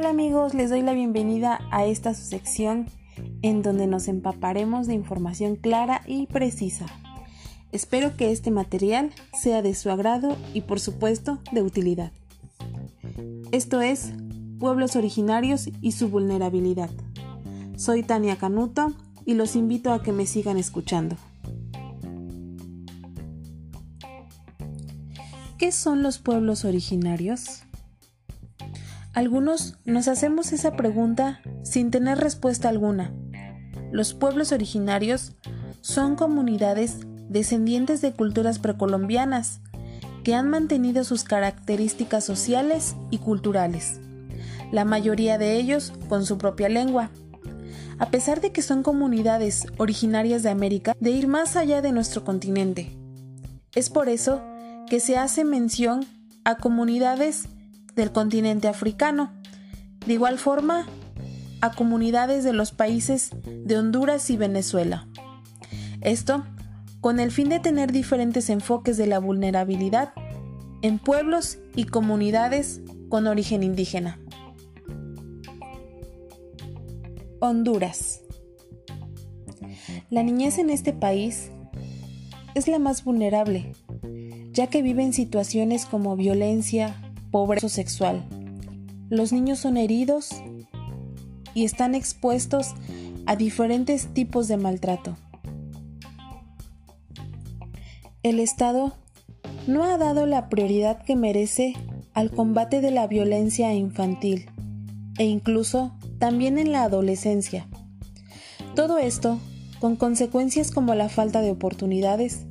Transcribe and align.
tal 0.00 0.06
amigos? 0.06 0.54
Les 0.54 0.70
doy 0.70 0.80
la 0.80 0.94
bienvenida 0.94 1.60
a 1.70 1.84
esta 1.84 2.14
sección 2.14 2.86
en 3.42 3.60
donde 3.60 3.86
nos 3.86 4.08
empaparemos 4.08 4.86
de 4.86 4.94
información 4.94 5.56
clara 5.56 6.00
y 6.06 6.26
precisa. 6.26 6.86
Espero 7.70 8.16
que 8.16 8.30
este 8.30 8.50
material 8.50 9.10
sea 9.38 9.60
de 9.60 9.74
su 9.74 9.90
agrado 9.90 10.38
y 10.54 10.62
por 10.62 10.80
supuesto 10.80 11.40
de 11.52 11.60
utilidad. 11.62 12.12
Esto 13.52 13.82
es 13.82 14.12
Pueblos 14.58 14.96
originarios 14.96 15.68
y 15.82 15.92
su 15.92 16.08
vulnerabilidad. 16.08 16.90
Soy 17.76 18.02
Tania 18.02 18.36
Canuto 18.36 18.94
y 19.26 19.34
los 19.34 19.54
invito 19.54 19.92
a 19.92 20.02
que 20.02 20.12
me 20.12 20.24
sigan 20.24 20.56
escuchando. 20.56 21.16
¿Qué 25.58 25.72
son 25.72 26.02
los 26.02 26.18
pueblos 26.18 26.64
originarios? 26.64 27.64
Algunos 29.12 29.76
nos 29.84 30.06
hacemos 30.06 30.52
esa 30.52 30.76
pregunta 30.76 31.40
sin 31.64 31.90
tener 31.90 32.18
respuesta 32.18 32.68
alguna. 32.68 33.12
Los 33.90 34.14
pueblos 34.14 34.52
originarios 34.52 35.32
son 35.80 36.14
comunidades 36.14 36.98
descendientes 37.28 38.02
de 38.02 38.12
culturas 38.12 38.60
precolombianas 38.60 39.62
que 40.22 40.34
han 40.34 40.48
mantenido 40.48 41.02
sus 41.02 41.24
características 41.24 42.24
sociales 42.24 42.94
y 43.10 43.18
culturales, 43.18 44.00
la 44.70 44.84
mayoría 44.84 45.38
de 45.38 45.56
ellos 45.56 45.92
con 46.08 46.24
su 46.24 46.38
propia 46.38 46.68
lengua. 46.68 47.10
A 47.98 48.10
pesar 48.10 48.40
de 48.40 48.52
que 48.52 48.62
son 48.62 48.84
comunidades 48.84 49.66
originarias 49.76 50.44
de 50.44 50.50
América, 50.50 50.94
de 51.00 51.10
ir 51.10 51.26
más 51.26 51.56
allá 51.56 51.82
de 51.82 51.90
nuestro 51.90 52.24
continente. 52.24 52.96
Es 53.74 53.90
por 53.90 54.08
eso 54.08 54.40
que 54.88 55.00
se 55.00 55.16
hace 55.16 55.44
mención 55.44 56.06
a 56.44 56.56
comunidades 56.56 57.48
del 57.94 58.12
continente 58.12 58.68
africano. 58.68 59.32
De 60.06 60.14
igual 60.14 60.38
forma, 60.38 60.86
a 61.60 61.72
comunidades 61.72 62.44
de 62.44 62.52
los 62.52 62.72
países 62.72 63.30
de 63.44 63.76
Honduras 63.76 64.30
y 64.30 64.36
Venezuela. 64.36 65.08
Esto 66.00 66.44
con 67.00 67.18
el 67.18 67.30
fin 67.30 67.48
de 67.48 67.60
tener 67.60 67.92
diferentes 67.92 68.50
enfoques 68.50 68.96
de 68.96 69.06
la 69.06 69.18
vulnerabilidad 69.18 70.12
en 70.82 70.98
pueblos 70.98 71.58
y 71.74 71.84
comunidades 71.84 72.80
con 73.08 73.26
origen 73.26 73.62
indígena. 73.62 74.20
Honduras. 77.40 78.22
La 80.10 80.22
niñez 80.22 80.58
en 80.58 80.70
este 80.70 80.92
país 80.92 81.50
es 82.54 82.68
la 82.68 82.78
más 82.78 83.04
vulnerable, 83.04 83.72
ya 84.52 84.66
que 84.66 84.82
vive 84.82 85.02
en 85.02 85.12
situaciones 85.12 85.86
como 85.86 86.16
violencia, 86.16 86.96
pobreza 87.30 87.68
sexual. 87.68 88.24
Los 89.08 89.32
niños 89.32 89.58
son 89.58 89.76
heridos 89.76 90.30
y 91.54 91.64
están 91.64 91.94
expuestos 91.94 92.74
a 93.26 93.36
diferentes 93.36 94.12
tipos 94.14 94.48
de 94.48 94.56
maltrato. 94.56 95.16
El 98.22 98.38
Estado 98.38 98.94
no 99.66 99.84
ha 99.84 99.96
dado 99.98 100.26
la 100.26 100.48
prioridad 100.48 101.02
que 101.04 101.16
merece 101.16 101.74
al 102.12 102.30
combate 102.30 102.80
de 102.80 102.90
la 102.90 103.06
violencia 103.06 103.72
infantil 103.72 104.46
e 105.18 105.24
incluso 105.24 105.92
también 106.18 106.58
en 106.58 106.72
la 106.72 106.84
adolescencia. 106.84 107.66
Todo 108.74 108.98
esto, 108.98 109.38
con 109.80 109.96
consecuencias 109.96 110.70
como 110.70 110.94
la 110.94 111.08
falta 111.08 111.40
de 111.40 111.50
oportunidades, 111.50 112.46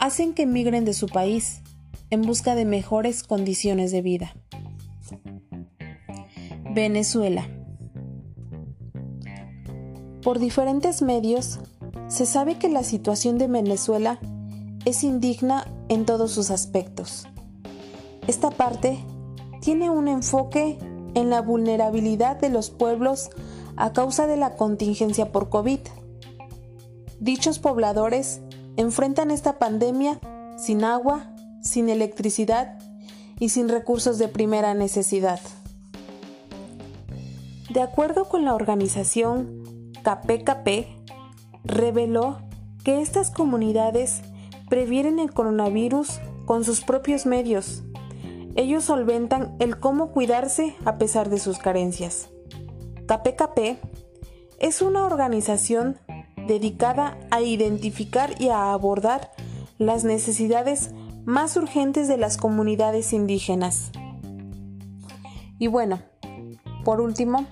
hacen 0.00 0.34
que 0.34 0.46
migren 0.46 0.84
de 0.84 0.94
su 0.94 1.06
país 1.06 1.62
en 2.10 2.22
busca 2.22 2.54
de 2.54 2.64
mejores 2.64 3.22
condiciones 3.22 3.92
de 3.92 4.02
vida. 4.02 4.34
Venezuela. 6.74 7.48
Por 10.22 10.38
diferentes 10.38 11.02
medios, 11.02 11.60
se 12.08 12.26
sabe 12.26 12.58
que 12.58 12.68
la 12.68 12.82
situación 12.82 13.38
de 13.38 13.46
Venezuela 13.46 14.18
es 14.84 15.04
indigna 15.04 15.66
en 15.88 16.06
todos 16.06 16.32
sus 16.32 16.50
aspectos. 16.50 17.26
Esta 18.26 18.50
parte 18.50 18.98
tiene 19.60 19.90
un 19.90 20.08
enfoque 20.08 20.78
en 21.14 21.30
la 21.30 21.40
vulnerabilidad 21.40 22.36
de 22.36 22.50
los 22.50 22.70
pueblos 22.70 23.30
a 23.76 23.92
causa 23.92 24.26
de 24.26 24.36
la 24.36 24.56
contingencia 24.56 25.32
por 25.32 25.48
COVID. 25.48 25.80
Dichos 27.20 27.58
pobladores 27.58 28.40
enfrentan 28.76 29.30
esta 29.30 29.58
pandemia 29.58 30.20
sin 30.56 30.84
agua, 30.84 31.34
sin 31.62 31.88
electricidad 31.88 32.78
y 33.38 33.50
sin 33.50 33.68
recursos 33.68 34.18
de 34.18 34.28
primera 34.28 34.74
necesidad. 34.74 35.40
De 37.70 37.82
acuerdo 37.82 38.28
con 38.28 38.44
la 38.44 38.54
organización 38.54 39.92
KPKP, 40.02 40.86
reveló 41.64 42.38
que 42.82 43.00
estas 43.00 43.30
comunidades 43.30 44.22
previenen 44.68 45.18
el 45.18 45.32
coronavirus 45.32 46.20
con 46.46 46.64
sus 46.64 46.82
propios 46.82 47.26
medios. 47.26 47.82
Ellos 48.56 48.84
solventan 48.84 49.54
el 49.58 49.78
cómo 49.78 50.12
cuidarse 50.12 50.74
a 50.84 50.98
pesar 50.98 51.28
de 51.28 51.38
sus 51.38 51.58
carencias. 51.58 52.30
KPKP 53.06 53.78
es 54.58 54.82
una 54.82 55.04
organización 55.04 55.98
dedicada 56.46 57.18
a 57.30 57.42
identificar 57.42 58.34
y 58.40 58.48
a 58.48 58.72
abordar 58.72 59.30
las 59.76 60.04
necesidades 60.04 60.90
más 61.28 61.58
urgentes 61.58 62.08
de 62.08 62.16
las 62.16 62.38
comunidades 62.38 63.12
indígenas. 63.12 63.90
Y 65.58 65.66
bueno, 65.66 66.00
por 66.86 67.02
último, 67.02 67.44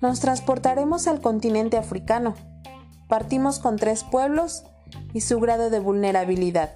nos 0.00 0.20
transportaremos 0.20 1.06
al 1.06 1.20
continente 1.20 1.76
africano. 1.76 2.34
Partimos 3.08 3.58
con 3.58 3.76
tres 3.76 4.02
pueblos 4.02 4.64
y 5.12 5.20
su 5.20 5.40
grado 5.40 5.68
de 5.68 5.78
vulnerabilidad. 5.78 6.72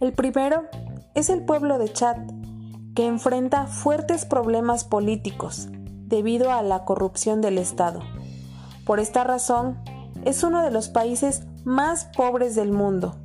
El 0.00 0.12
primero 0.12 0.64
es 1.14 1.30
el 1.30 1.44
pueblo 1.44 1.78
de 1.78 1.92
Chad, 1.92 2.16
que 2.96 3.06
enfrenta 3.06 3.68
fuertes 3.68 4.24
problemas 4.24 4.82
políticos 4.82 5.68
debido 6.08 6.50
a 6.50 6.62
la 6.62 6.84
corrupción 6.84 7.40
del 7.40 7.56
Estado. 7.56 8.00
Por 8.84 8.98
esta 8.98 9.22
razón, 9.22 9.78
es 10.24 10.42
uno 10.42 10.64
de 10.64 10.72
los 10.72 10.88
países 10.88 11.44
más 11.64 12.06
pobres 12.16 12.56
del 12.56 12.72
mundo 12.72 13.20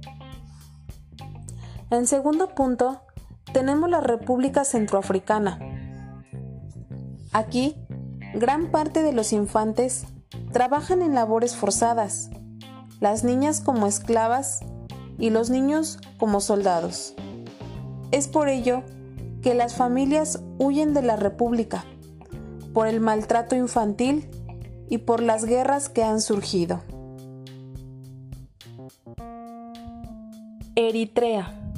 en 1.91 2.05
segundo 2.05 2.49
punto, 2.53 3.01
tenemos 3.51 3.89
la 3.89 3.99
República 3.99 4.63
Centroafricana. 4.63 5.59
Aquí, 7.31 7.75
gran 8.35 8.69
parte 8.69 9.01
de 9.01 9.11
los 9.11 9.33
infantes 9.33 10.05
trabajan 10.51 11.01
en 11.01 11.15
labores 11.15 11.55
forzadas, 11.55 12.29
las 12.99 13.23
niñas 13.23 13.61
como 13.61 13.87
esclavas 13.87 14.59
y 15.17 15.31
los 15.31 15.49
niños 15.49 15.97
como 16.17 16.41
soldados. 16.41 17.15
Es 18.11 18.27
por 18.27 18.49
ello 18.49 18.83
que 19.41 19.55
las 19.55 19.73
familias 19.73 20.43
huyen 20.59 20.93
de 20.93 21.01
la 21.01 21.15
República, 21.15 21.85
por 22.73 22.87
el 22.87 22.99
maltrato 22.99 23.55
infantil 23.55 24.29
y 24.89 24.99
por 24.99 25.21
las 25.21 25.45
guerras 25.45 25.89
que 25.89 26.03
han 26.03 26.21
surgido. 26.21 26.81
Eritrea 30.75 31.68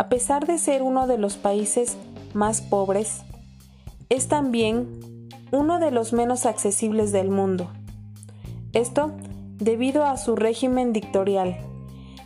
a 0.00 0.08
pesar 0.08 0.46
de 0.46 0.56
ser 0.56 0.82
uno 0.82 1.06
de 1.06 1.18
los 1.18 1.36
países 1.36 1.98
más 2.32 2.62
pobres, 2.62 3.20
es 4.08 4.28
también 4.28 5.28
uno 5.52 5.78
de 5.78 5.90
los 5.90 6.14
menos 6.14 6.46
accesibles 6.46 7.12
del 7.12 7.28
mundo. 7.28 7.70
Esto 8.72 9.12
debido 9.58 10.06
a 10.06 10.16
su 10.16 10.36
régimen 10.36 10.94
dictatorial, 10.94 11.58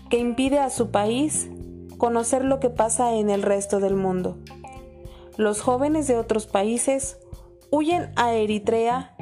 que 0.08 0.18
impide 0.18 0.60
a 0.60 0.70
su 0.70 0.92
país 0.92 1.50
conocer 1.98 2.44
lo 2.44 2.60
que 2.60 2.70
pasa 2.70 3.14
en 3.14 3.28
el 3.28 3.42
resto 3.42 3.80
del 3.80 3.96
mundo. 3.96 4.38
Los 5.36 5.60
jóvenes 5.60 6.06
de 6.06 6.16
otros 6.16 6.46
países 6.46 7.18
huyen 7.72 8.12
a 8.14 8.34
Eritrea 8.34 9.16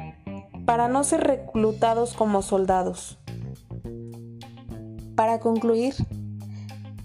para 0.67 0.87
no 0.87 1.03
ser 1.03 1.21
reclutados 1.21 2.13
como 2.13 2.43
soldados. 2.43 3.17
Para 5.15 5.39
concluir, 5.39 5.95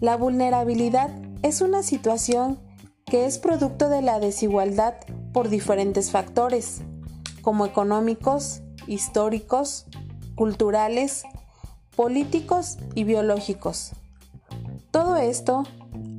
la 0.01 0.19
vulnerabilidad 0.19 1.11
es 1.43 1.61
una 1.61 1.83
situación 1.83 2.59
que 3.05 3.27
es 3.27 3.39
producto 3.39 3.89
de 3.89 4.03
la 4.03 4.21
desigualdad 4.21 4.95
por 5.33 5.49
diferentes 5.49 6.11
factores, 6.11 6.83
como 7.43 7.65
económicos, 7.65 8.63
históricos, 8.87 9.87
culturales, 10.35 11.25
políticos 11.97 12.79
y 12.95 13.05
biológicos. 13.05 13.93
Todo 14.91 15.17
esto 15.17 15.65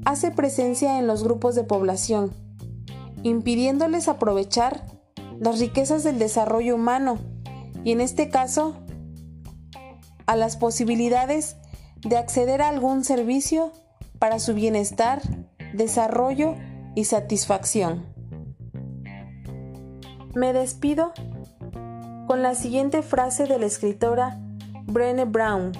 hace 0.05 0.31
presencia 0.31 0.99
en 0.99 1.07
los 1.07 1.23
grupos 1.23 1.55
de 1.55 1.63
población, 1.63 2.31
impidiéndoles 3.23 4.07
aprovechar 4.07 4.85
las 5.39 5.59
riquezas 5.59 6.03
del 6.03 6.19
desarrollo 6.19 6.75
humano 6.75 7.17
y 7.83 7.91
en 7.91 8.01
este 8.01 8.29
caso 8.29 8.75
a 10.25 10.35
las 10.35 10.57
posibilidades 10.57 11.57
de 12.01 12.17
acceder 12.17 12.61
a 12.61 12.69
algún 12.69 13.03
servicio 13.03 13.71
para 14.19 14.39
su 14.39 14.53
bienestar, 14.53 15.21
desarrollo 15.73 16.55
y 16.95 17.05
satisfacción. 17.05 18.05
Me 20.35 20.53
despido 20.53 21.13
con 22.27 22.43
la 22.43 22.53
siguiente 22.53 23.01
frase 23.01 23.47
de 23.47 23.57
la 23.57 23.65
escritora 23.65 24.37
Brené 24.85 25.25
Brown. 25.25 25.71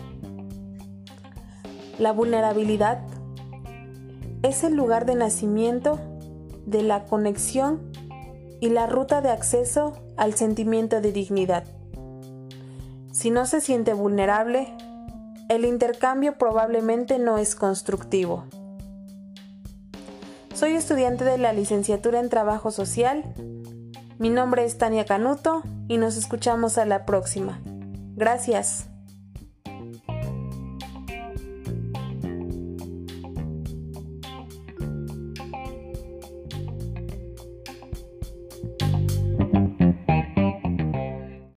La 1.99 2.13
vulnerabilidad 2.13 3.01
es 4.41 4.63
el 4.63 4.73
lugar 4.73 5.05
de 5.05 5.15
nacimiento 5.15 5.99
de 6.65 6.81
la 6.81 7.03
conexión 7.05 7.91
y 8.61 8.69
la 8.69 8.87
ruta 8.87 9.21
de 9.21 9.29
acceso 9.29 9.93
al 10.17 10.33
sentimiento 10.33 11.01
de 11.01 11.11
dignidad. 11.11 11.65
Si 13.11 13.31
no 13.31 13.45
se 13.45 13.59
siente 13.59 13.93
vulnerable, 13.93 14.73
el 15.49 15.65
intercambio 15.65 16.37
probablemente 16.37 17.17
no 17.17 17.37
es 17.37 17.55
constructivo. 17.55 18.45
Soy 20.53 20.73
estudiante 20.73 21.25
de 21.25 21.37
la 21.37 21.53
licenciatura 21.53 22.19
en 22.19 22.29
Trabajo 22.29 22.69
Social. 22.71 23.23
Mi 24.19 24.29
nombre 24.29 24.63
es 24.63 24.77
Tania 24.77 25.05
Canuto 25.05 25.63
y 25.87 25.97
nos 25.97 26.17
escuchamos 26.17 26.77
a 26.77 26.85
la 26.85 27.05
próxima. 27.05 27.59
Gracias. 28.15 28.88